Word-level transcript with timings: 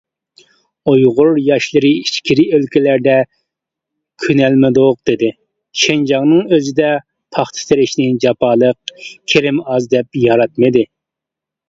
ئۇيغۇر 0.91 1.27
ياشلىرى 1.47 1.89
ئىچكىرى 2.05 2.45
ئۆلكىلەردە 2.57 3.17
كۆنەلمىدۇق 4.25 4.97
دېدى، 5.11 5.31
شىنجاڭنىڭ 5.85 6.51
ئۆزىدە 6.57 6.89
پاختا 7.37 7.67
تېرىشنى 7.73 8.11
جاپالىق، 8.27 9.03
كىرىمى 9.35 9.67
ئاز 9.75 9.91
دەپ 9.97 10.19
ياراتمىدى. 10.29 10.87